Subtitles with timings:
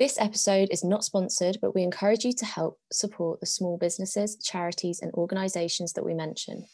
[0.00, 4.34] This episode is not sponsored, but we encourage you to help support the small businesses,
[4.36, 6.64] charities, and organisations that we mention.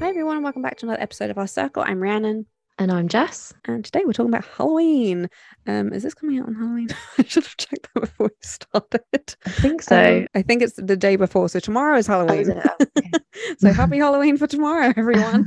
[0.00, 1.84] Hi everyone, and welcome back to another episode of our circle.
[1.86, 2.46] I'm Rhiannon,
[2.80, 3.52] And I'm Jess.
[3.66, 5.28] and today we're talking about Halloween.
[5.66, 6.88] Um, is this coming out on Halloween?
[7.18, 9.36] I should have checked that before we started.
[9.44, 10.16] I think so.
[10.20, 12.62] Um, I think it's the day before, so tomorrow is Oh, is Halloween.
[12.64, 13.10] Oh, okay.
[13.58, 15.46] so happy Halloween for tomorrow, everyone.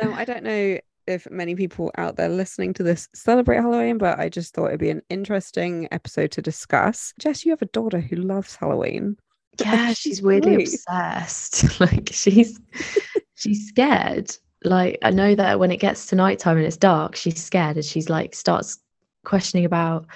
[0.00, 4.18] um, I don't know if many people out there listening to this celebrate Halloween, but
[4.18, 7.12] I just thought it'd be an interesting episode to discuss.
[7.20, 9.18] Jess, you have a daughter who loves Halloween.
[9.60, 11.78] yeah, She's she's weirdly obsessed.
[11.78, 12.58] like she's
[13.34, 14.34] she's scared.
[14.64, 17.84] Like I know that when it gets to nighttime and it's dark, she's scared and
[17.84, 18.78] she's like starts
[19.24, 20.06] questioning about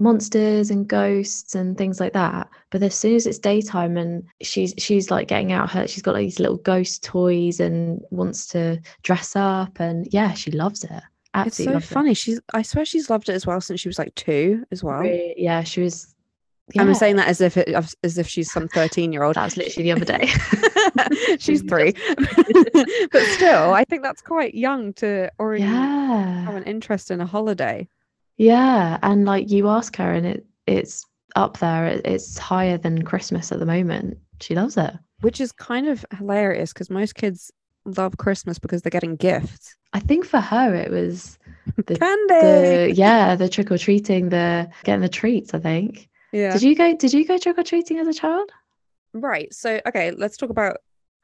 [0.00, 2.48] monsters and ghosts and things like that.
[2.70, 6.14] But as soon as it's daytime and she's she's like getting out her she's got
[6.14, 10.90] like these little ghost toys and wants to dress up and yeah, she loves it.
[11.44, 11.94] It's Absolutely so loves it.
[11.94, 12.14] funny.
[12.14, 15.04] She's I swear she's loved it as well since she was like two as well.
[15.04, 16.14] Yeah, she was
[16.76, 17.68] I'm saying that as if it
[18.02, 19.36] as if she's some 13 year old.
[19.36, 20.26] that was literally the other day.
[21.38, 21.92] she's three.
[23.12, 27.88] but still, I think that's quite young to already have an interest in a holiday.
[28.36, 28.98] Yeah.
[29.02, 31.04] And like you ask her and it it's
[31.36, 31.86] up there.
[31.86, 34.18] It, it's higher than Christmas at the moment.
[34.40, 34.94] She loves it.
[35.20, 37.50] Which is kind of hilarious because most kids
[37.84, 39.76] love Christmas because they're getting gifts.
[39.92, 41.38] I think for her it was
[41.86, 42.26] the, Candy.
[42.28, 46.08] the yeah, the trick or treating, the getting the treats, I think.
[46.32, 46.52] Yeah.
[46.52, 48.50] Did you go did you go trick or treating as a child?
[49.14, 49.52] Right.
[49.54, 50.78] So, okay, let's talk about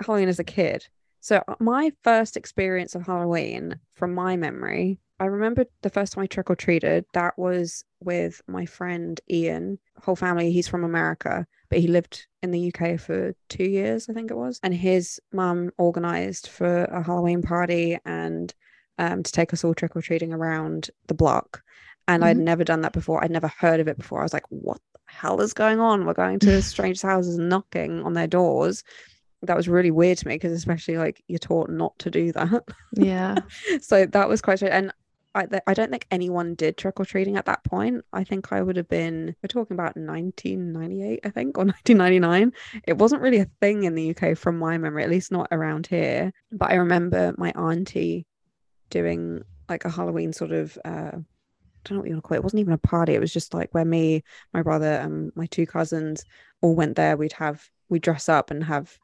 [0.05, 0.87] Halloween as a kid.
[1.21, 6.25] So, uh, my first experience of Halloween, from my memory, I remember the first time
[6.25, 7.05] I trick or treated.
[7.15, 9.79] That was with my friend Ian.
[10.03, 10.51] Whole family.
[10.51, 14.37] He's from America, but he lived in the UK for two years, I think it
[14.37, 14.59] was.
[14.63, 18.53] And his mum organized for a Halloween party and
[18.99, 21.63] um, to take us all trick or treating around the block.
[22.07, 22.43] And I'd Mhm.
[22.45, 23.23] never done that before.
[23.25, 24.21] I'd never heard of it before.
[24.21, 24.81] I was like, what
[25.15, 26.05] hell is going on?
[26.05, 28.85] We're going to strangers' houses and knocking on their doors.
[29.43, 32.65] That was really weird to me because, especially, like, you're taught not to do that.
[32.93, 33.37] Yeah.
[33.81, 34.75] so that was quite strange.
[34.75, 34.93] And
[35.35, 38.05] I, th- I don't think anyone did trick or treating at that point.
[38.13, 42.53] I think I would have been, we're talking about 1998, I think, or 1999.
[42.87, 45.89] It wasn't really a thing in the UK from my memory, at least not around
[45.89, 46.33] here.
[46.53, 48.27] But I remember my auntie
[48.91, 51.13] doing like a Halloween sort of, uh,
[51.85, 52.39] don't know what you want to call it.
[52.39, 53.15] It wasn't even a party.
[53.15, 56.25] It was just like where me, my brother, and my two cousins
[56.61, 57.17] all went there.
[57.17, 58.99] We'd have, we'd dress up and have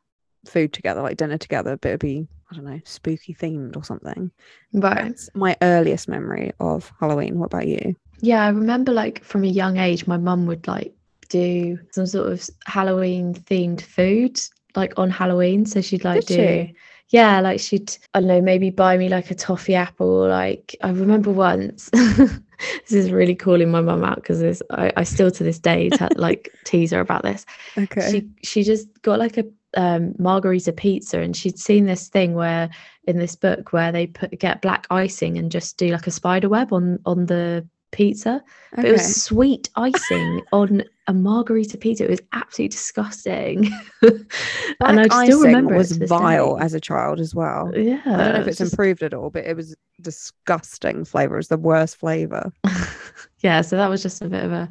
[0.47, 4.31] food together, like dinner together, but it'd be, I don't know, spooky themed or something.
[4.73, 5.05] Right.
[5.05, 7.39] That's my earliest memory of Halloween.
[7.39, 7.95] What about you?
[8.21, 10.95] Yeah, I remember like from a young age, my mum would like
[11.29, 14.41] do some sort of Halloween themed food
[14.75, 15.65] like on Halloween.
[15.65, 16.75] So she'd like Did do, she?
[17.11, 20.29] Yeah, like she'd, I don't know, maybe buy me like a toffee apple.
[20.29, 25.31] Like I remember once, this is really calling my mum out because I, I still
[25.33, 27.45] to this day te- like tease her about this.
[27.77, 28.11] Okay.
[28.11, 29.45] She she just got like a
[29.75, 32.71] um, margarita pizza and she'd seen this thing where
[33.05, 36.49] in this book where they put get black icing and just do like a spider
[36.49, 38.43] web on on the pizza
[38.75, 42.05] but it was sweet icing on a margarita pizza.
[42.05, 43.71] It was absolutely disgusting.
[44.03, 46.65] and I still remember it was vile day.
[46.65, 47.73] as a child as well.
[47.77, 48.01] Yeah.
[48.07, 51.35] I don't know if it's just- improved at all, but it was disgusting flavor.
[51.35, 52.53] It was the worst flavor.
[53.41, 54.69] yeah, so that was just a bit of a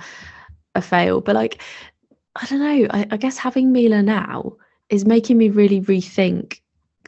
[0.75, 1.19] a fail.
[1.19, 1.61] But like,
[2.35, 2.87] I don't know.
[2.91, 4.53] I, I guess having Mila now
[4.89, 6.61] is making me really rethink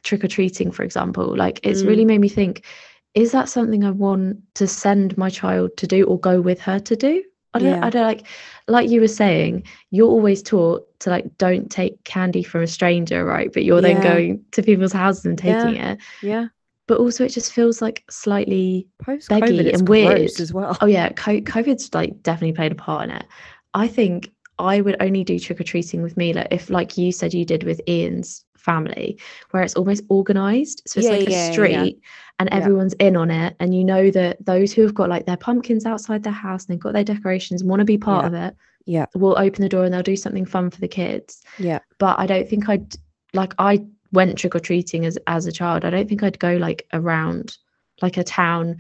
[0.03, 1.36] trick or treating, for example.
[1.38, 1.88] Like, it's Mm.
[1.88, 2.66] really made me think:
[3.14, 6.80] is that something I want to send my child to do, or go with her
[6.80, 7.24] to do?
[7.53, 7.69] I don't.
[7.69, 7.85] Yeah.
[7.85, 8.28] I don't like.
[8.67, 13.25] Like you were saying, you're always taught to like don't take candy from a stranger,
[13.25, 13.51] right?
[13.51, 16.00] But you're then going to people's houses and taking it.
[16.22, 16.47] Yeah.
[16.88, 20.40] But also, it just feels like slightly Post Beggy COVID, and weird.
[20.40, 20.78] as well.
[20.81, 23.25] Oh yeah, COVID's like definitely played a part in it.
[23.73, 24.29] I think
[24.59, 27.63] I would only do trick or treating with Mila if, like you said, you did
[27.63, 29.19] with Ian's family,
[29.52, 30.84] where it's almost organized.
[30.87, 31.52] So it's Yeah, like yeah, a yeah.
[31.52, 32.02] street,
[32.40, 32.58] and Yeah.
[32.58, 35.85] everyone's in on it, and you know that those who have got like their pumpkins
[35.85, 38.55] outside their house and they've got their decorations want to be part of it,
[38.85, 39.05] Yeah.
[39.16, 41.43] will open the door and they'll do something fun for the kids.
[41.59, 41.79] Yeah.
[41.99, 42.96] But I don't think I'd
[43.34, 45.85] like I went trick or treating as as a child.
[45.85, 47.57] I don't think I'd go like around
[48.02, 48.78] like a town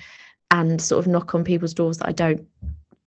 [0.49, 2.45] and sort of knock on people's doors that I don't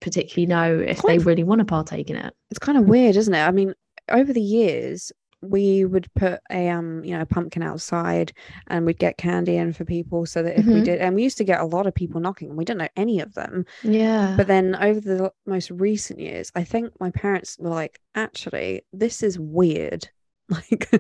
[0.00, 2.32] particularly know if they really want to partake in it.
[2.50, 3.42] It's kind of weird, isn't it?
[3.42, 3.74] I mean,
[4.10, 5.12] over the years,
[5.50, 8.32] we would put a um, you know, pumpkin outside
[8.68, 10.84] and we'd get candy in for people so that if we Mhm.
[10.84, 12.88] did and we used to get a lot of people knocking and we didn't know
[12.96, 13.64] any of them.
[13.82, 14.34] Yeah.
[14.36, 19.22] But then over the most recent years, I think my parents were like, actually, this
[19.22, 20.08] is weird.
[20.50, 20.90] Like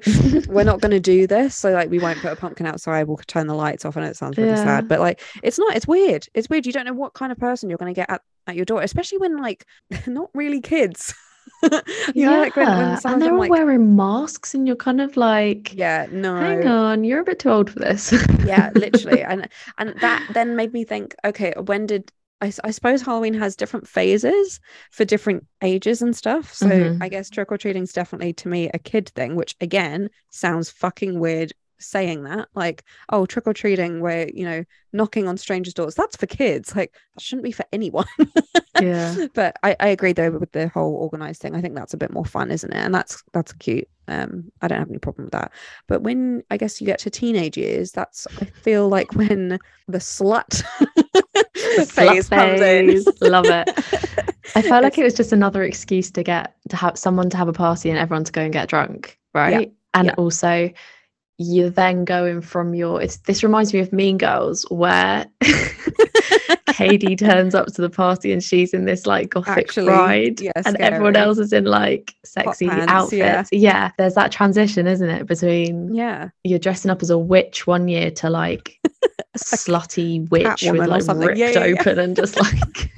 [0.48, 1.54] we're not going to do this.
[1.54, 3.06] So like we won't put a pumpkin outside.
[3.06, 3.94] We'll turn the lights off.
[3.96, 4.64] And it sounds really Yeah.
[4.64, 5.76] sad, but like it's not.
[5.76, 6.26] It's weird.
[6.32, 6.64] It's weird.
[6.64, 8.80] You don't know what kind of person you're going to get at, at your door,
[8.80, 11.12] especially when like they're not really kids.
[12.14, 15.16] You know, like when, when and they're all like wearing masks, and you're kind of
[15.16, 18.12] like, yeah, no, hang on, you're a bit too old for this.
[18.42, 19.48] yeah literally and
[19.78, 23.88] and that then made me think okay when did I, I suppose halloween has different
[23.88, 24.60] phases
[24.90, 26.98] for different ages and stuff so Mhm.
[27.00, 31.52] i guess trick-or-treating is definitely to me a kid thing which again sounds fucking weird
[31.78, 36.74] saying that like oh trick-or-treating where you know knocking on strangers doors that's for kids
[36.76, 38.06] like that shouldn't be for anyone
[38.80, 39.26] Yeah.
[39.34, 42.12] but I, I agree though with the whole organized thing i think that's a bit
[42.12, 45.32] more fun isn't it and that's that's cute um i don't have any problem with
[45.32, 45.52] that
[45.88, 49.98] but when i guess you get to teenage years that's i feel like when the
[49.98, 50.62] slut
[51.76, 53.30] The phase slut comes in.
[53.30, 53.68] Love it.
[54.54, 57.48] I felt like it was just another excuse to get to have someone to have
[57.48, 59.72] a party and everyone to go and get drunk, right?
[59.94, 60.14] And yeah.
[60.16, 60.70] also
[61.38, 65.26] you're then going from your it's this reminds me of Mean Girls where
[66.68, 70.52] Cady turns up to the party and she's in this like gothic Actually, bride yeah,
[70.64, 73.50] and everyone else is in like sexy pants, outfits.
[73.52, 73.90] Yeah.
[73.98, 78.10] there's that transition, isn't it, between yeah you're dressing up as a witch one year
[78.12, 78.78] to like
[79.36, 81.76] slutty witch with like ripped Yeah, yeah, yeah.
[81.80, 82.92] open and just like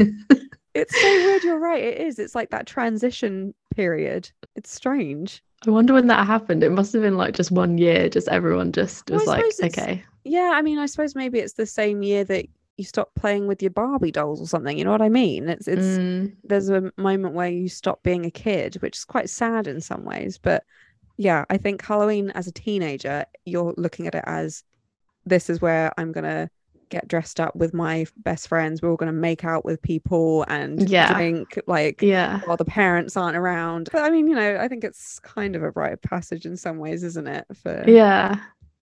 [0.75, 5.71] it's so weird you're right it is it's like that transition period it's strange I
[5.71, 6.63] wonder when that happened.
[6.63, 10.05] It must have been like just one year, just everyone just was I like, okay.
[10.25, 13.63] yeah i mean i suppose maybe it's the same year that you stop playing with
[13.63, 16.93] your barbie dolls or something you know what i mean it's it's Mm, there's a
[16.97, 20.39] moment where you stop being a kid, which is quite sad in some ways.
[20.39, 20.65] But
[21.17, 24.63] yeah, I think Halloween as a teenager, you're looking at it as
[25.25, 26.51] this is where I'm gonna
[26.89, 28.81] get dressed up with my best friends.
[28.83, 31.13] We're all gonna make out with people and Yeah.
[31.15, 32.41] drink like yeah.
[32.45, 33.89] while the parents aren't around.
[33.93, 36.57] But I mean, you know, I think it's kind of a rite of passage in
[36.57, 37.45] some ways, isn't it?
[37.63, 38.37] For Yeah.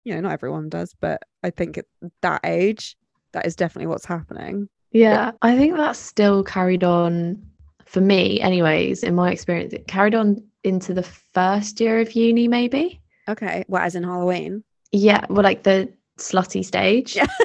[0.03, 1.85] you know, not everyone does, but I think at
[2.21, 2.95] that age,
[3.33, 4.69] that is definitely what's happening.
[4.91, 5.31] Yeah.
[5.41, 7.41] I think that's still carried on
[7.85, 9.73] for me, anyways, in my experience.
[9.73, 13.01] It carried on into the first year of uni, maybe.
[13.29, 14.63] Okay, well, as in Halloween.
[14.91, 15.25] Yeah.
[15.29, 17.15] Well, like the slutty stage.
[17.15, 17.27] Yeah.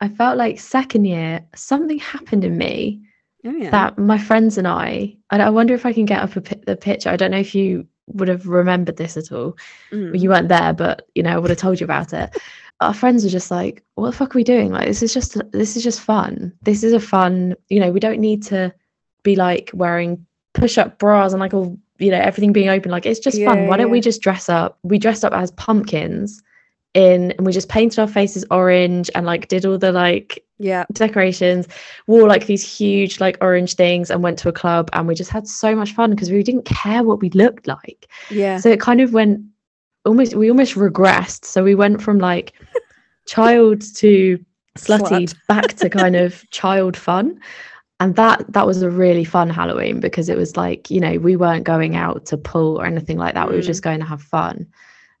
[0.00, 3.00] I felt like second year, something happened in me
[3.46, 3.70] Oh yeah.
[3.70, 6.76] that my friends and I, and I wonder if I can get up a, the
[6.76, 7.10] picture.
[7.10, 9.56] I don't know if you would have remembered this at all.
[9.92, 10.18] Mm.
[10.18, 12.36] You weren't there, but you know, I would have told you about it.
[12.80, 14.72] Our friends were just like, "What the fuck are we doing?
[14.72, 16.52] Like, this is just this is just fun.
[16.62, 17.54] This is a fun.
[17.68, 18.74] You know, we don't need to
[19.22, 22.90] be like wearing push-up bras and like all you know everything being open.
[22.90, 23.58] Like, it's just fun.
[23.62, 24.78] Yeah, Why don't we just dress up?
[24.82, 26.42] We dressed up as pumpkins."
[26.94, 30.84] In and we just painted our faces orange and like did all the like yeah.
[30.92, 31.66] decorations,
[32.06, 35.30] wore like these huge like orange things and went to a club and we just
[35.32, 38.06] had so much fun because we didn't care what we looked like.
[38.30, 38.58] Yeah.
[38.58, 39.40] So it kind of went
[40.04, 41.44] almost we almost regressed.
[41.46, 42.52] So we went from like
[43.26, 44.38] child to
[44.78, 45.34] slutty Slut.
[45.48, 47.40] back to kind of child fun.
[47.98, 51.34] And that that was a really fun Halloween because it was like, you know, we
[51.34, 53.48] weren't going out to pull or anything like that.
[53.48, 53.66] We were Mm.
[53.66, 54.66] just going to have fun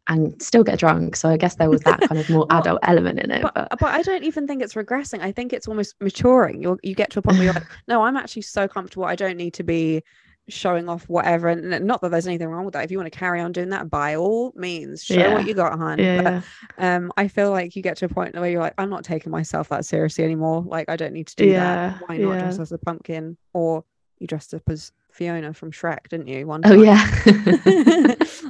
[0.08, 1.16] and still get drunk.
[1.16, 3.42] So I guess there was that kind of more Well, adult element in it.
[3.42, 5.20] but, But, but I don't even think it's regressing.
[5.20, 6.62] I think it's almost maturing.
[6.62, 9.04] You you get to a point where you're like, no, I'm actually so comfortable.
[9.06, 10.02] I don't need to be
[10.50, 11.48] showing off whatever.
[11.48, 12.84] And not that there's anything wrong with that.
[12.84, 15.32] If you want to carry on doing that, by all means, show Yeah.
[15.32, 15.98] what you got, hon.
[15.98, 16.44] yeah, But,
[16.78, 16.96] yeah.
[16.96, 19.32] um, I feel like you get to a point where you're like, I'm not taking
[19.32, 20.62] myself that seriously anymore.
[20.66, 21.60] Like I don't need to do Yeah,
[21.98, 22.02] that.
[22.08, 23.38] Why not dress as a pumpkin?
[23.54, 23.84] Or
[24.18, 26.46] you dressed up as Fiona from Shrek, didn't you?
[26.46, 26.80] One Oh time?
[26.82, 27.06] yeah.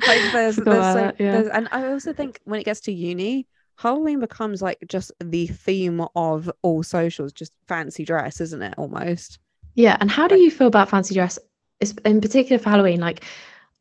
[0.06, 1.32] like there's, there's, so, that, yeah.
[1.32, 5.46] there's and I also think when it gets to uni, Halloween becomes like just the
[5.46, 8.74] theme of all socials, just fancy dress, isn't it?
[8.78, 9.38] Almost.
[9.74, 11.38] Yeah, and how do you feel about fancy dress,
[11.80, 13.00] es- in particular for Halloween?
[13.00, 13.24] Like,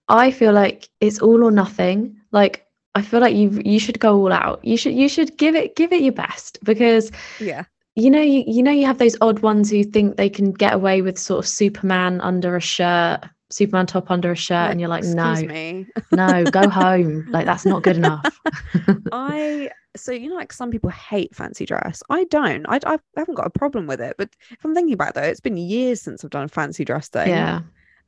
[0.10, 2.18] I feel like it's all or nothing.
[2.32, 4.63] Like, I feel like you you should go all out.
[4.66, 7.66] You should you should give it give it your best because Yeah.
[7.96, 10.74] You know you you know you have those odd ones who think they can get
[10.74, 14.90] away with sort of Superman under a shirt, Superman top under a shirt, and you're
[14.90, 15.86] like, no, me.
[16.12, 17.28] no, go home.
[17.30, 18.40] Like that's not good enough.
[19.12, 22.02] I so you know, like some people hate fancy dress.
[22.10, 22.66] I don't.
[22.68, 24.16] I, I haven't got a problem with it.
[24.18, 26.84] But if I'm thinking about it, though, it's been years since I've done a fancy
[26.84, 27.30] dress thing.
[27.30, 27.62] yeah,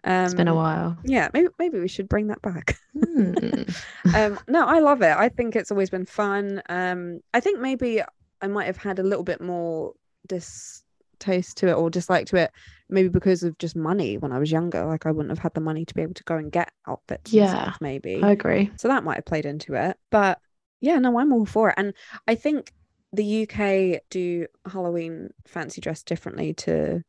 [0.04, 0.98] um, it's been a while.
[1.04, 2.80] Yeah, maybe maybe we should bring that back.
[2.94, 3.34] Hmm.
[4.16, 8.02] um no i love it i think it's always been fun um i think maybe
[8.46, 9.94] i might have had a little bit more
[10.28, 12.52] distaste to it or dislike to it
[12.90, 15.62] maybe because of just money when i was younger like i wouldn't have had the
[15.62, 18.72] money to be able to go and get outfits and Yeah, stuff, maybe I agree.
[18.78, 20.40] so that might have played into it but
[20.82, 21.94] yeah no i'm all for it and
[22.28, 22.72] i think
[23.14, 27.02] the uk do halloween fancy dress differently to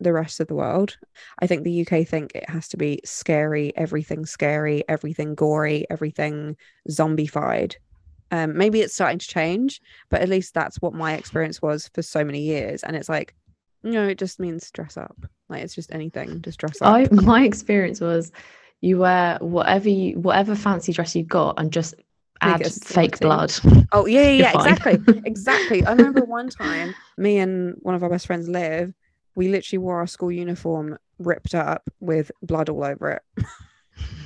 [0.00, 0.98] the rest of the world.
[1.38, 6.56] I think the UK think it has to be scary, everything scary, everything gory, everything
[6.90, 7.76] zombified.
[8.30, 12.02] Um, maybe it's starting to change, but at least that's what my experience was for
[12.02, 12.82] so many years.
[12.82, 13.34] And it's like,
[13.82, 15.16] no, it just means dress up.
[15.48, 16.88] Like it's just anything, just dress up.
[16.88, 18.32] I my experience was
[18.80, 21.94] you wear whatever you whatever fancy dress you got and just
[22.40, 23.52] add fake blood.
[23.92, 25.84] Oh yeah, yeah, yeah exactly, exactly.
[25.84, 28.92] I remember one time, me and one of our best friends, Liv,
[29.34, 33.22] we literally wore our school uniform ripped up with blood all over it.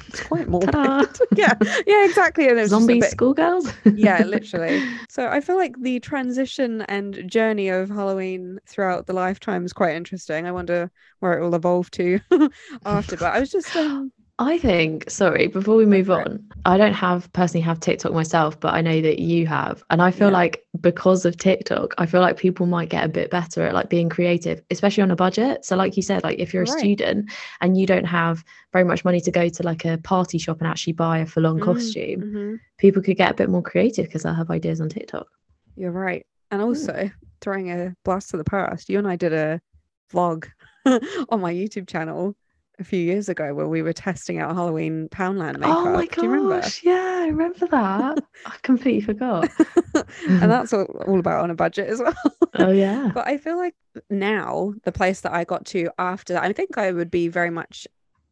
[0.09, 0.75] it's quite morbid.
[1.37, 1.55] Yeah,
[1.87, 2.49] yeah, exactly.
[2.49, 3.73] And it was Zombie bit- schoolgirls.
[3.95, 4.83] yeah, literally.
[5.09, 9.95] So I feel like the transition and journey of Halloween throughout the lifetime is quite
[9.95, 10.47] interesting.
[10.47, 12.21] I wonder where it will evolve to
[12.85, 13.17] after.
[13.17, 17.33] But I was just um, I think, sorry, before we move on, I don't have
[17.33, 19.83] personally have TikTok myself, but I know that you have.
[19.91, 20.35] And I feel Yeah.
[20.35, 23.89] like because of TikTok, I feel like people might get a bit better at like
[23.91, 25.65] being creative, especially on a budget.
[25.65, 29.05] So like you said, like if you're a student and you don't have very much
[29.05, 32.21] money to go to like a party shop and actually buy a full-on Mm, costume,
[32.23, 32.61] mhm.
[32.79, 35.27] people could get a bit more creative because they'll have ideas on TikTok.
[35.75, 36.25] You're right.
[36.53, 39.61] And also, throwing a blast to the past, you and I did a
[40.13, 40.49] vlog
[40.87, 42.37] on my YouTube channel
[42.81, 45.79] a few years ago where we were testing out Halloween Poundland makeup.
[45.79, 46.61] Oh my Do you remember?
[46.61, 48.19] gosh, yeah, I remember that.
[48.47, 49.49] I completely forgot.
[50.29, 52.15] and that's all, all about on a budget as well.
[52.55, 53.11] Oh yeah.
[53.13, 53.75] but I feel like
[54.11, 57.51] now the place that I got to after that, I think I would be very
[57.51, 57.87] much.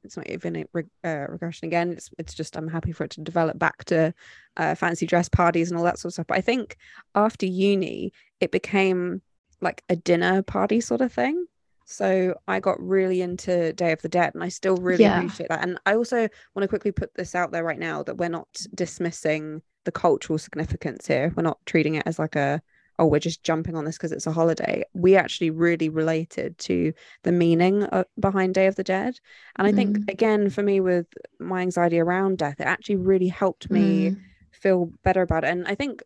[0.05, 1.91] It's not even a reg- uh, regression again.
[1.91, 4.15] It's it's just I'm happy for it to develop back to
[4.57, 6.27] uh, fancy dress parties and all that sort of stuff.
[6.29, 6.77] But I think
[7.17, 9.23] after uni, it became
[9.61, 11.47] like a dinner party sort of thing.
[11.87, 15.17] So I got really into Day of the Dead, and I still really Yeah.
[15.17, 15.63] appreciate that.
[15.63, 18.49] And I also want to quickly put this out there right now that we're not
[18.75, 21.33] dismissing the cultural significance here.
[21.37, 22.61] We're not treating it as like a
[22.99, 26.95] oh we're just jumping on this because it's a holiday we actually really related to
[27.25, 29.15] the meaning uh, behind day of the dead
[29.57, 30.09] and i think Mm.
[30.09, 31.07] again for me with
[31.39, 34.17] my anxiety around death it actually really helped me Mm.
[34.51, 36.03] feel better about it and i think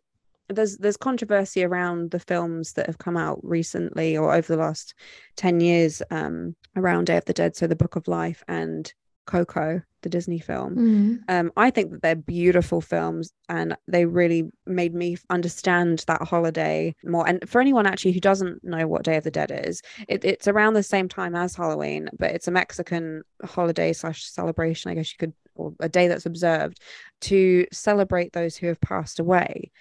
[0.51, 4.93] there's there's controversy around the films that have come out recently or over the last
[5.37, 8.93] 10 years um around day of the dead so the book of life and
[9.25, 11.19] coco the disney film Mm.
[11.29, 16.95] um, I think that they're beautiful films and they really made me understand that holiday
[17.03, 17.27] more.
[17.27, 20.47] And for anyone actually who doesn't know what Day of the Dead is, it, it's
[20.47, 25.11] around the same time as Halloween, but it's a Mexican holiday slash celebration, I guess
[25.11, 26.81] you could, or a day that's observed
[27.21, 29.71] to celebrate those who have passed away.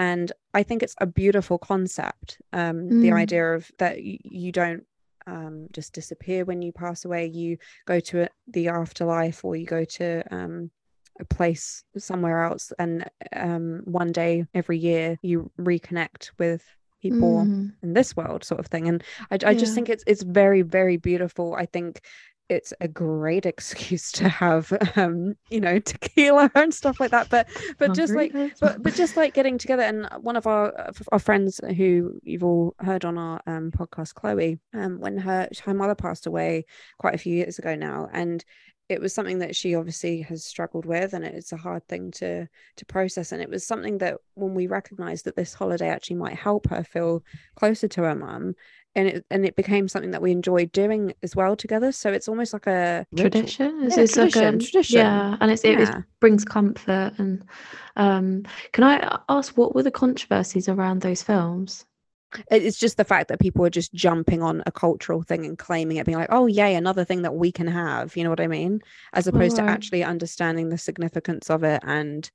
[0.00, 2.40] And I think it's a beautiful concept.
[2.54, 3.22] Um, the Mm.
[3.24, 4.84] idea of that you don't
[5.26, 9.66] um, just disappear when you pass away, you go to a, the afterlife or you
[9.66, 10.70] go to um,
[11.20, 13.04] a place somewhere else and
[13.36, 16.64] um one day every year you reconnect with
[17.02, 17.72] people Mm.
[17.82, 19.74] in this world sort of thing and I, I just Yeah.
[19.74, 22.00] think it's it's very very beautiful I think
[22.50, 27.48] it's a great excuse to have um you know tequila and stuff like that but
[27.78, 31.18] but just like but but just like getting together and one of our uh, our
[31.18, 35.94] friends who you've all heard on our um podcast Chloe um when her her mother
[35.94, 36.64] passed away
[36.98, 38.44] quite a few years ago now and
[38.90, 42.48] it was something that she obviously has struggled with and it's a hard thing to
[42.76, 43.30] to process.
[43.30, 46.82] And it was something that when we recognized that this holiday actually might help her
[46.82, 47.22] feel
[47.54, 48.56] closer to her mum
[48.96, 51.92] and it and it became something that we enjoyed doing as well together.
[51.92, 53.78] So it's almost like a tradition?
[53.82, 54.98] Yeah, it's like tradition, a tradition.
[54.98, 57.44] yeah and it's, it, it brings comfort and
[57.96, 58.42] um
[58.72, 61.86] can i ask what were the controversies around those films
[62.50, 65.96] it's just the fact that people are just jumping on a cultural thing and claiming
[65.96, 68.46] it being like oh yay another thing that we can have you know what i
[68.46, 68.80] mean?
[69.12, 72.30] As opposed to actually understanding the significance of it and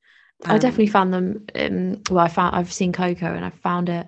[0.46, 3.88] i um, definitely found them um, well i found i've seen coco and i found
[3.90, 4.08] it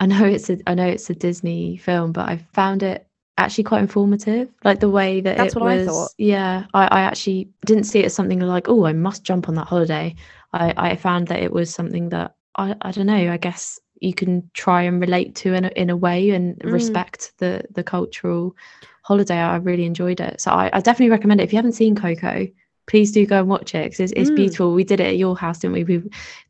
[0.00, 3.06] i know it's a i know it's a disney film but i found it
[3.38, 6.10] actually quite informative like the way that That's it what I thought.
[6.18, 9.54] yeah I, I actually didn't see it as something like oh i must jump on
[9.54, 10.14] that holiday.
[10.52, 14.12] I i found that it was something that i i don't know i guess you
[14.14, 16.72] can try and relate to in a, in a way and Mm.
[16.72, 18.54] respect the the cultural
[19.02, 21.94] holiday i really enjoyed it so I, I definitely recommend it if you haven't seen
[21.94, 22.46] coco
[22.86, 24.34] please do go and watch it because it's, it's Mm.
[24.36, 25.98] beautiful we did it at your house didn't we we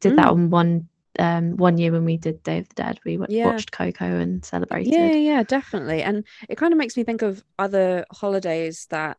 [0.01, 0.33] did that Mm.
[0.33, 3.47] on one um one year when we did day of the dead we Yeah.
[3.47, 7.45] watched coco and celebrated yeah yeah definitely and it kind of makes me think of
[7.59, 9.19] other holidays that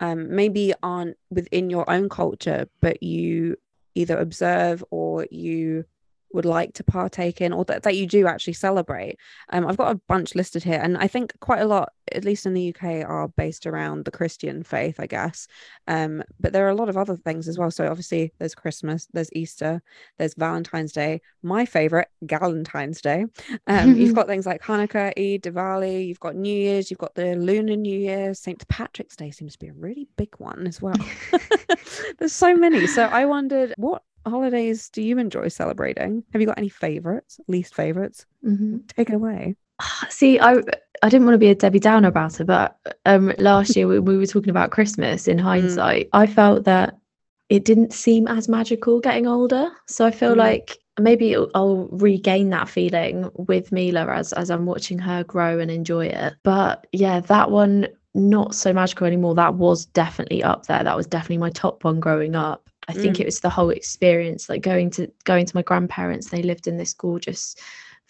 [0.00, 3.56] um maybe aren't within your own culture but you
[3.94, 5.84] either observe or you
[6.32, 9.16] would like to partake in or that, that you do actually celebrate.
[9.50, 12.46] Um, I've got a bunch listed here, and I think quite a lot, at least
[12.46, 15.46] in the UK, are based around the Christian faith, I guess.
[15.86, 17.70] Um, but there are a lot of other things as well.
[17.70, 19.82] So obviously, there's Christmas, there's Easter,
[20.18, 21.20] there's Valentine's Day.
[21.42, 23.26] My favorite, Galentine's Day.
[23.66, 26.06] Um, you've got things like Hanukkah, Eid, Diwali.
[26.06, 26.90] You've got New Year's.
[26.90, 28.34] You've got the Lunar New Year.
[28.34, 28.66] St.
[28.68, 30.96] Patrick's Day seems to be a really big one as well.
[32.18, 32.86] there's so many.
[32.86, 36.24] So I wondered what holidays do you enjoy celebrating?
[36.32, 38.26] Have you got any favorites, least favorites?
[38.44, 38.78] Mm-hmm.
[38.88, 39.56] Take it away.
[40.08, 40.56] See, I
[41.02, 43.98] I didn't want to be a Debbie Downer about it, but um, last year we,
[43.98, 45.26] we were talking about Christmas.
[45.26, 46.10] In hindsight, mm.
[46.12, 46.98] I felt that
[47.48, 49.70] it didn't seem as magical getting older.
[49.86, 50.38] So I feel mm.
[50.38, 55.70] like maybe I'll regain that feeling with Mila as as I'm watching her grow and
[55.70, 56.34] enjoy it.
[56.42, 59.34] But yeah, that one not so magical anymore.
[59.34, 60.82] That was definitely up there.
[60.82, 62.69] That was definitely my top one growing up.
[62.90, 63.20] I think mm.
[63.20, 66.30] it was the whole experience, like going to going to my grandparents.
[66.30, 67.54] They lived in this gorgeous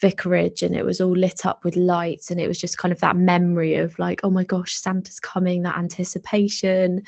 [0.01, 3.01] vicarage and it was all lit up with lights and it was just kind of
[3.01, 7.03] that memory of like oh my gosh santa's coming that anticipation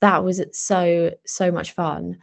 [0.00, 2.18] that was so so much fun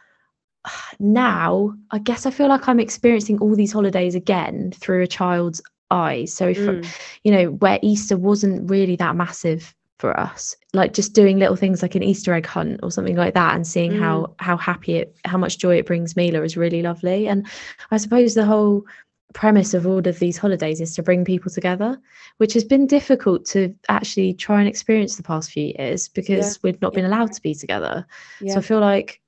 [0.99, 5.61] now i guess i feel like i'm experiencing all these holidays again through a child's
[5.89, 6.85] eyes so if mm.
[7.23, 11.81] you know where easter wasn't really that massive for us like just doing little things
[11.81, 13.99] like an easter egg hunt or something like that and seeing mm.
[13.99, 17.47] how how happy it how much joy it brings mila is really lovely and
[17.91, 18.85] i suppose the whole
[19.33, 21.99] premise of all of these holidays is to bring people together
[22.37, 26.59] which has been difficult to actually try and experience the past few years because yeah.
[26.63, 28.05] we've not been allowed to be together
[28.39, 28.53] yeah.
[28.53, 29.19] so i feel like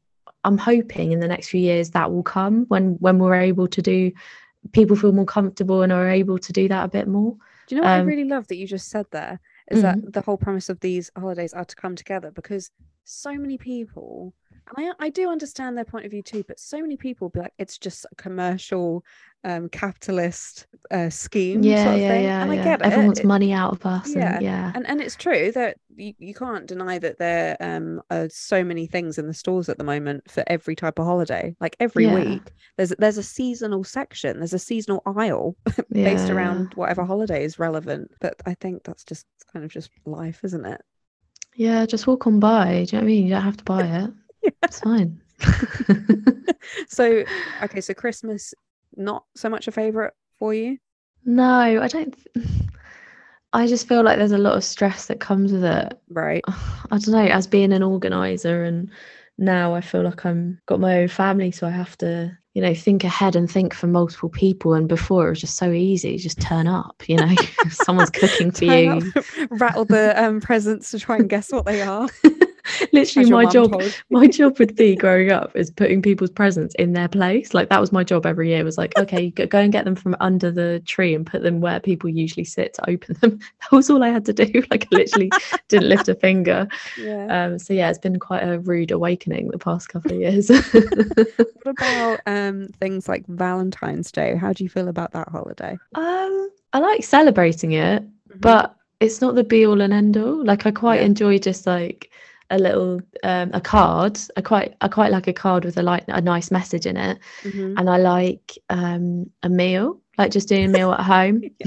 [0.43, 3.81] i'm hoping in the next few years that will come when when we're able to
[3.81, 4.11] do
[4.71, 7.35] people feel more comfortable and are able to do that a bit more
[7.67, 9.39] do you know what um, i really love that you just said there
[9.71, 10.01] is mm-hmm.
[10.01, 12.71] that the whole premise of these holidays are to come together because
[13.03, 14.33] so many people
[14.77, 17.53] I, I do understand their point of view too but so many people be like
[17.57, 19.03] it's just a commercial
[19.45, 22.23] um capitalist uh, scheme yeah sort of yeah thing.
[22.25, 22.61] yeah, and yeah.
[22.61, 23.07] I get everyone it.
[23.07, 26.33] wants money out of us yeah and, yeah and and it's true that you, you
[26.33, 30.29] can't deny that there um are so many things in the stores at the moment
[30.29, 32.15] for every type of holiday like every Yeah.
[32.15, 35.55] week there's there's a seasonal section there's a seasonal aisle
[35.91, 40.41] based around whatever holiday is relevant but I think that's just kind of just life
[40.43, 40.81] isn't it
[41.55, 43.63] yeah just walk on by do you know what I mean you don't have to
[43.63, 44.11] buy it
[44.43, 44.49] Yeah.
[44.63, 45.21] it's fine
[46.87, 47.23] so
[47.63, 48.53] okay so Christmas
[48.95, 50.77] not so much a favorite for you
[51.25, 52.15] no I don't
[53.53, 56.97] I just feel like there's a lot of stress that comes with it right I
[56.97, 58.89] don't know, as being an organizer and
[59.39, 62.73] now I feel like I'm got my own family, so I have to, you know,
[62.73, 64.73] think ahead and think for multiple people.
[64.73, 67.33] And before it was just so easy, just turn up, you know,
[67.69, 69.13] someone's cooking for you.
[69.15, 72.09] up, rattle the um presents to try and guess what they are
[72.93, 73.73] Literally, my job,
[74.09, 77.53] my job would be growing up is putting people's presents in their place.
[77.53, 78.63] Like that was my job every year.
[78.63, 81.79] Was like, okay, go, and get them from under the tree and put them where
[81.79, 83.39] people usually sit to open them.
[83.61, 84.63] That was all I had to do.
[84.71, 85.31] Like, I literally
[85.67, 86.67] didn't lift a finger.
[86.97, 90.49] yeah Um, so yeah, it's been quite a rude awakening the past couple of years.
[90.49, 96.49] what about um things like Valentine's Day how do you feel about that holiday um,
[96.73, 98.41] I like celebrating it, Mhm.
[98.41, 100.43] but it's not the be all and end all.
[100.45, 101.07] Like I quite Yeah.
[101.07, 102.09] enjoy just like
[102.49, 104.19] a little um a card.
[104.37, 107.19] I quite I quite like a card with a like a nice message in it.
[107.43, 107.75] Mhm.
[107.77, 111.41] And I like um a meal, like just doing a meal at home.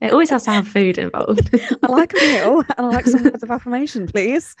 [0.00, 1.50] it always has to have food involved.
[1.82, 4.54] I like a meal and I like some words of affirmation please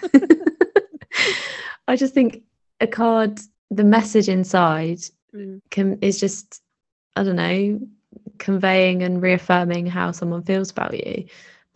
[1.86, 2.42] I just think
[2.80, 4.98] a card, the message inside
[5.34, 5.60] Mm.
[5.70, 6.62] can is just
[7.14, 7.80] I don't know,
[8.38, 11.26] conveying and reaffirming how someone feels about you.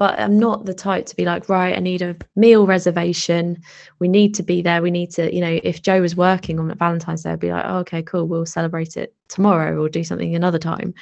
[0.03, 3.63] But I'm not the type to be like, right, I need a meal reservation.
[4.01, 4.83] We need to be there.
[4.83, 7.65] We need to, you know, if Joe was working on Valentine's Day, I'd be like,
[7.65, 10.93] oh, okay, cool, we'll celebrate it tomorrow or do something another time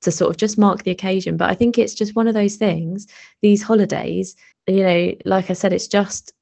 [0.00, 1.36] to sort of just mark the occasion.
[1.36, 3.06] But I think it's just one of those things,
[3.42, 4.34] these holidays,
[4.66, 6.32] you know, like I said, it's just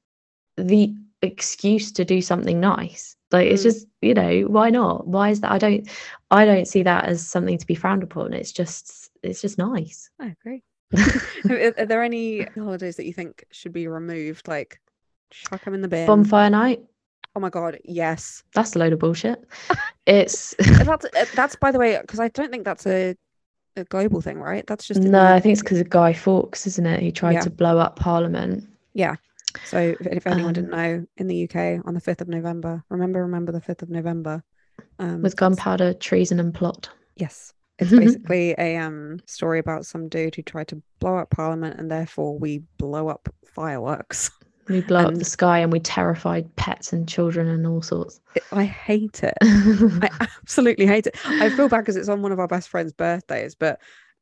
[0.55, 3.65] the excuse to do something nice like it's Mm.
[3.65, 5.89] just you know why not why is that i don't
[6.31, 10.09] i don't see that as something to be frowned upon it's just it's just nice
[10.19, 10.61] I agree
[11.49, 14.47] are, are there any holidays that you think should be removed?
[14.47, 14.79] Like
[15.31, 16.07] chuck them in the bin.
[16.07, 16.83] Bonfire night.
[17.35, 18.43] Oh my god yes.
[18.53, 19.43] That's a load of bullshit.
[20.07, 23.15] It's that's uh, that's by the way because I don't think that's a
[23.75, 24.65] a global thing right?
[24.67, 27.01] That's just no i think it's because of guy fawkes isn't it?
[27.01, 27.41] He tried Yeah.
[27.41, 28.65] to blow up parliament.
[28.93, 29.15] Yeah.
[29.65, 32.83] So if, if anyone didn't Um, know, in the UK on the 5th of November,
[32.89, 34.43] remember, remember the 5th of November.
[34.99, 36.89] Um, with gunpowder treason and plot.
[37.15, 37.53] Yes.
[37.79, 41.89] It's basically a um story about some dude who tried to blow up Parliament and
[41.91, 44.31] therefore we blow up fireworks.
[44.67, 48.19] We blow up the sky and we terrified pets and children and all sorts.
[48.33, 49.35] It- I hate it.
[49.43, 50.09] I
[50.41, 51.15] absolutely hate it.
[51.23, 53.79] I feel bad because it's on one of our best friends' birthdays, but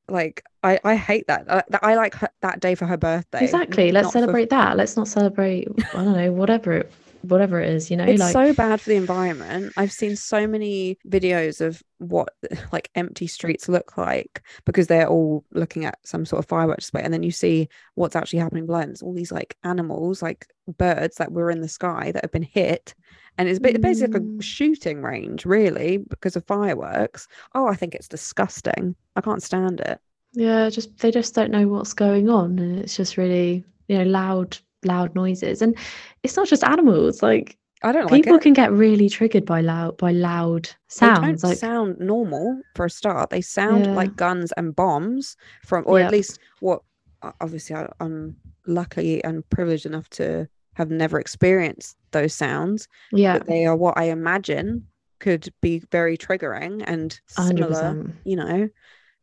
[0.10, 1.46] like I, I hate that.
[1.50, 3.42] I, I like her, that day for her birthday.
[3.42, 3.94] exactly.
[3.94, 4.76] Let's not for- celebrate that.
[4.76, 5.70] Let's not celebrate.
[5.94, 6.34] I don't know.
[6.34, 6.92] Whatever it,
[7.24, 7.90] whatever it is.
[7.92, 9.74] You know, it's like so bad for the environment.
[9.78, 12.30] I've seen so many videos of what
[12.72, 17.02] like empty streets look like because they're all looking at some sort of fireworks display,
[17.04, 18.80] and then you see what's actually happening below.
[18.80, 22.44] It's all these like animals, like birds that were in the sky that have been
[22.44, 22.94] hit.
[23.38, 24.40] And it's ba- basically Mm.
[24.40, 27.28] a shooting range, really, because of fireworks.
[27.56, 28.96] Oh, I think it's disgusting.
[29.16, 30.00] I can't stand it.
[30.34, 34.04] yeah, just they just don't know what's going on, and it's just really you know
[34.06, 35.62] loud, loud noises.
[35.62, 35.78] And
[36.24, 37.22] it's not just animals.
[37.24, 38.42] Like I don't like people it.
[38.42, 40.70] can get really triggered by loud, by loud
[41.00, 41.44] They don't sounds.
[41.44, 43.30] Like sound normal for a start.
[43.30, 43.94] They sound Yeah.
[43.96, 46.08] like guns and bombs from, or Yep.
[46.08, 46.82] at least what.
[47.40, 48.36] Obviously, I, I'm
[48.68, 52.88] lucky and privileged enough to have never experienced those sounds.
[53.12, 54.88] yeah, But they are what I imagine
[55.20, 57.68] could be very triggering and similar.
[57.70, 58.16] percent.
[58.26, 58.70] You know,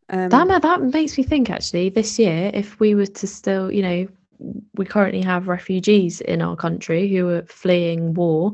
[0.08, 3.82] um, That that makes me think actually this year, if we were to still, you
[3.82, 4.08] know,
[4.74, 8.52] we currently have refugees in our country who are fleeing war.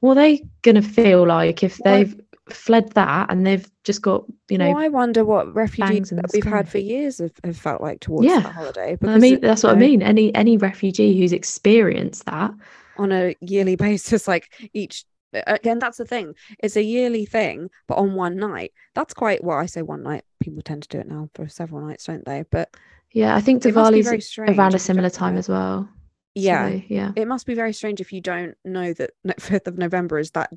[0.00, 2.18] What are they gonna feel like if they've
[2.50, 6.44] fled that and they've just got, you know, well, I wonder what refugees that we've
[6.44, 8.40] had for years have, have felt like towards Yeah.
[8.40, 8.98] the holiday.
[9.02, 10.02] I mean that's what I mean.
[10.02, 12.52] Any any refugee who's experienced that,
[12.96, 15.04] on a yearly basis like each
[15.48, 19.58] again that's the thing it's a yearly thing but on one night that's quite well
[19.58, 22.44] i say one night people tend to do it now for several nights don't they
[22.52, 22.72] but
[23.14, 25.88] yeah, I think Diwali's around a similar time as well.
[26.34, 27.12] Yeah they- yeah.
[27.16, 30.50] it must be very strange if you don't know that 5th of november is that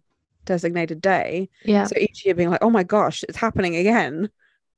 [0.44, 1.86] designated day Yeah.
[1.86, 4.30] so each year being like oh my gosh it's happening again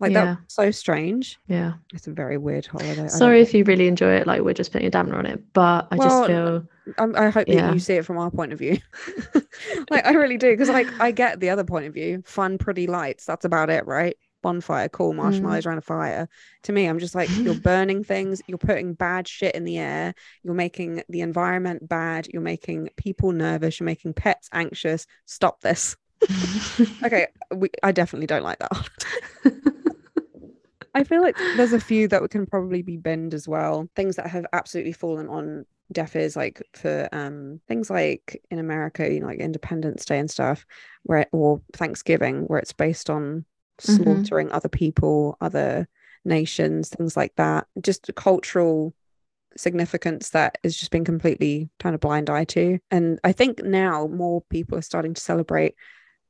[0.01, 0.25] like Yeah.
[0.25, 1.73] that's so strange Yeah.
[1.93, 4.87] it's a very weird holiday Sorry if you really enjoy it, like we're just putting
[4.87, 5.41] a damper on it.
[5.53, 8.51] But I Well, just feel I'm, I hope that you see it from our point
[8.53, 8.77] of view.
[9.89, 12.23] like I really do, because like I get the other point of view.
[12.25, 13.25] Fun, pretty lights.
[13.25, 14.15] That's about it, right?
[14.49, 16.27] Bonfire, cool, marshmallows around a fire.
[16.63, 18.41] To me, I'm just like you're burning things.
[18.47, 20.15] You're putting bad shit in the air.
[20.41, 22.27] You're making the environment bad.
[22.33, 23.79] You're making people nervous.
[23.79, 25.05] You're making pets anxious.
[25.25, 25.95] Stop this.
[27.03, 28.89] Okay, we, I definitely don't like that.
[30.95, 33.87] I feel like there's a few that can probably be binned as well.
[33.95, 39.11] Things that have absolutely fallen on deaf ears, like for um things like in America,
[39.11, 40.65] you know, like Independence Day and stuff,
[41.03, 43.45] where or Thanksgiving, where it's based on
[43.81, 43.95] Mhm.
[43.95, 45.87] slaughtering other people, other
[46.25, 47.67] nations, things like that.
[47.81, 48.93] Just cultural
[49.57, 52.79] significance that has just been completely turned a blind eye to.
[52.91, 55.75] And I think now more people are starting to celebrate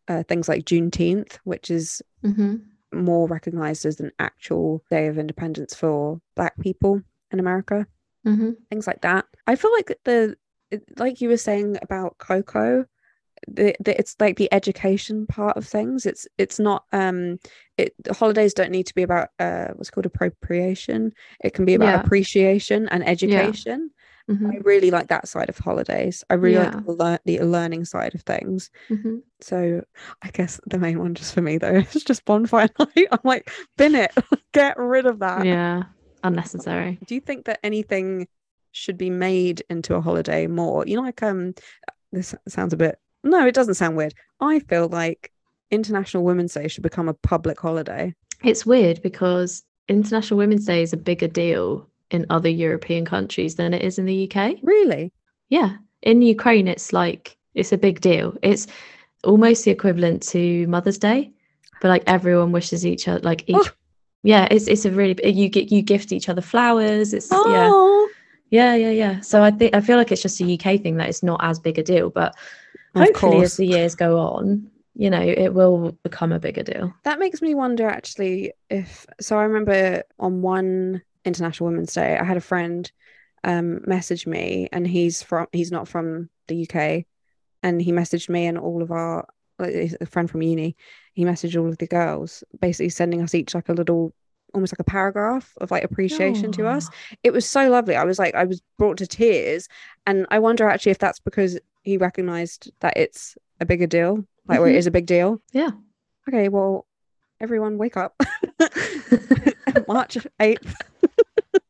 [0.07, 2.55] uh, things like Juneteenth, which is hmm
[2.91, 7.85] more recognized as an actual day of independence for black people in America,
[8.23, 9.25] hmm things like that.
[9.45, 10.35] I feel like the
[10.97, 12.85] like you were saying about Coco,
[13.47, 16.05] the, the it's like the education part of things.
[16.05, 17.39] It's it's not um
[17.77, 21.13] it the holidays don't need to be about uh what's called appropriation.
[21.43, 22.01] It can be about Yeah.
[22.01, 23.91] appreciation and education.
[24.27, 26.23] hmm I really like that side of holidays.
[26.29, 26.75] I really Yeah.
[26.75, 28.69] like the, lear- the learning side of things.
[28.87, 29.83] hmm So
[30.21, 33.07] I guess the main one just for me though is just bonfire night.
[33.11, 34.11] I'm like, bin it,
[34.53, 35.45] get rid of that.
[35.45, 35.83] Yeah.
[36.23, 36.99] Unnecessary.
[37.05, 38.27] Do you think that anything
[38.71, 40.85] should be made into a holiday more?
[40.85, 41.53] You know, like um,
[42.11, 42.99] this sounds a bit.
[43.23, 44.13] No, it doesn't sound weird.
[44.39, 45.31] I feel like
[45.71, 48.13] International Women's Day should become a public holiday.
[48.43, 53.73] It's weird because International Women's Day is a bigger deal in other European countries than
[53.73, 54.55] it is in the UK.
[54.63, 55.11] Really?
[55.49, 55.77] Yeah.
[56.01, 58.35] In Ukraine, it's like, it's a big deal.
[58.41, 58.67] It's
[59.23, 61.31] almost the equivalent to Mother's Day,
[61.81, 63.57] but like everyone wishes each other, like each.
[63.57, 63.69] Oh.
[64.21, 67.13] Yeah, it's it's a really you get you gift each other flowers.
[67.13, 68.09] It's yeah, Oh,
[68.49, 69.21] yeah, yeah, yeah.
[69.21, 71.57] So I think I feel like it's just a UK thing that it's not as
[71.57, 72.35] big a deal, but
[72.95, 73.45] of hopefully course.
[73.45, 76.93] as the years go on, you know, it will become a bigger deal.
[77.03, 82.23] That makes me wonder actually if so I remember on one International Women's Day I
[82.23, 82.91] had a friend
[83.45, 87.05] um message me and he's from he's not from the UK
[87.63, 90.75] and he messaged me and all of our like a friend from uni
[91.13, 94.13] he messaged all of the girls basically sending us each like a little
[94.53, 96.89] almost like a paragraph of like appreciation to us
[97.23, 99.69] it was so lovely I was like I was brought to tears
[100.07, 104.59] and I wonder actually if that's because he recognized that it's a bigger deal like
[104.59, 105.71] where it is a big deal Yeah.
[106.27, 106.85] okay well
[107.41, 108.13] everyone wake up
[109.87, 110.73] march 8th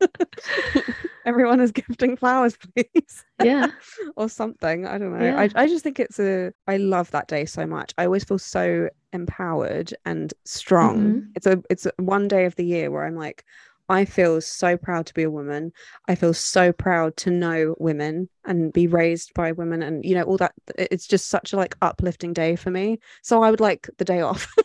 [1.26, 3.68] everyone is gifting flowers please yeah.
[4.18, 5.40] or something i don't know Yeah.
[5.56, 8.40] I, I just think it's a i love that day so much i always feel
[8.40, 11.28] so empowered and strong Mhm.
[11.36, 13.44] it's a it's a one day of the year where i'm like
[13.89, 15.71] I feel so proud to be a woman.
[16.08, 20.23] I feel so proud to know women and be raised by women and you know
[20.23, 22.99] all that it's just such a like uplifting day for me.
[23.23, 24.47] So I would like the day off.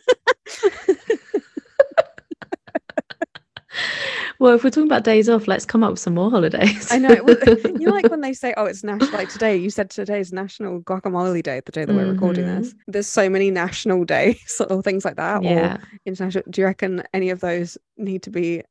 [4.38, 6.90] well, if we're talking about days off, let's come up with some more holidays.
[6.92, 7.10] I know.
[7.46, 10.32] you know, like when they say, "Oh, it's national." Like today, you said today is
[10.32, 11.60] National Guacamole Day.
[11.64, 12.78] The day that we're recording this, Mhm.
[12.88, 16.44] there's so many national days or things like that, yeah, or international.
[16.50, 18.62] Do you reckon any of those need to be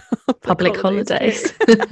[0.42, 1.52] public holidays?
[1.66, 1.86] holidays.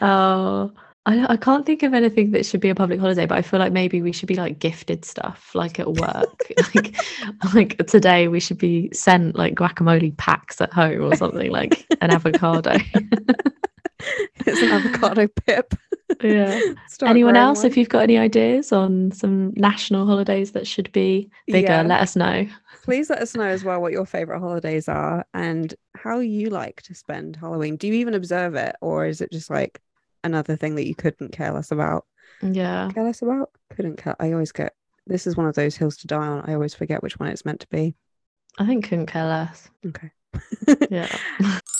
[0.00, 0.72] oh,
[1.06, 3.60] I, I can't think of anything that should be a public holiday, but I feel
[3.60, 6.50] like maybe we should be like gifted stuff, like at work.
[6.74, 6.96] like,
[7.54, 12.10] like today, we should be sent like guacamole packs at home or something, like an
[12.10, 12.72] avocado.
[14.46, 15.74] it's an avocado pip.
[16.24, 16.60] yeah.
[16.88, 17.58] Start Anyone else?
[17.58, 17.66] one.
[17.66, 21.82] If you've got any ideas on some national holidays that should be bigger, Yeah.
[21.82, 22.48] let us know.
[22.86, 26.82] Please let us know as well what your favorite holidays are and how you like
[26.82, 27.74] to spend Halloween.
[27.74, 29.80] Do you even observe it, or is it just like
[30.22, 32.06] another thing that you couldn't care less about?
[32.40, 32.88] Yeah.
[32.94, 33.50] Care less about?
[33.74, 34.14] Couldn't care.
[34.20, 34.72] I always get.
[35.04, 36.48] This is one of those hills to die on.
[36.48, 37.96] I always forget which one it's meant to be.
[38.56, 39.68] I think couldn't care less.
[39.84, 40.12] Okay.
[40.88, 41.08] Yeah.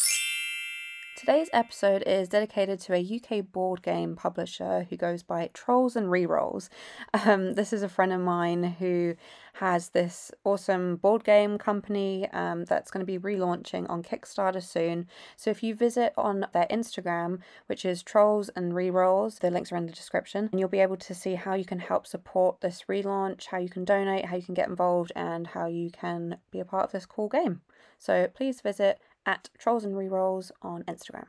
[1.26, 6.06] Today's episode is dedicated to a UK board game publisher who goes by Trolls and
[6.06, 6.68] Rerolls.
[7.12, 9.16] Um, this is a friend of mine who
[9.54, 15.08] has this awesome board game company um, that's going to be relaunching on Kickstarter soon.
[15.34, 19.76] So if you visit on their Instagram, which is Trolls and Rerolls, the links are
[19.76, 22.84] in the description, and you'll be able to see how you can help support this
[22.88, 26.60] relaunch, how you can donate, how you can get involved, and how you can be
[26.60, 27.62] a part of this cool game.
[27.98, 31.26] So please visit at Trolls and Rerolls on Instagram.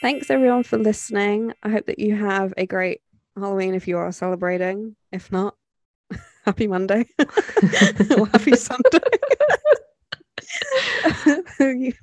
[0.00, 1.52] Thanks everyone for listening.
[1.62, 3.02] I hope that you have a great
[3.36, 4.96] Halloween if you are celebrating.
[5.12, 5.54] If not,
[6.44, 8.98] happy Monday or happy Sunday.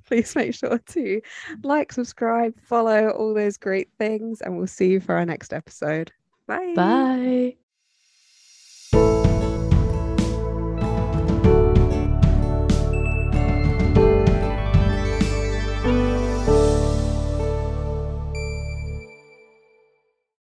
[0.05, 1.21] Please make sure to
[1.63, 6.11] like, subscribe, follow all those great things, and we'll see you for our next episode.
[6.47, 6.73] Bye.
[6.75, 7.66] Bye.